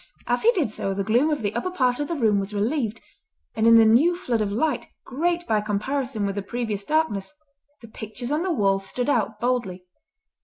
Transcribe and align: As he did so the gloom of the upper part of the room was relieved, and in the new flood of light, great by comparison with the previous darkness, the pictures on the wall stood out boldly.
As 0.25 0.41
he 0.41 0.51
did 0.53 0.71
so 0.71 0.95
the 0.95 1.03
gloom 1.03 1.29
of 1.29 1.43
the 1.43 1.53
upper 1.53 1.69
part 1.69 1.99
of 1.99 2.07
the 2.07 2.15
room 2.15 2.39
was 2.39 2.55
relieved, 2.55 3.01
and 3.53 3.67
in 3.67 3.75
the 3.77 3.85
new 3.85 4.15
flood 4.15 4.41
of 4.41 4.51
light, 4.51 4.87
great 5.05 5.45
by 5.45 5.61
comparison 5.61 6.25
with 6.25 6.33
the 6.33 6.41
previous 6.41 6.83
darkness, 6.83 7.31
the 7.81 7.87
pictures 7.87 8.31
on 8.31 8.41
the 8.41 8.51
wall 8.51 8.79
stood 8.79 9.11
out 9.11 9.39
boldly. 9.39 9.85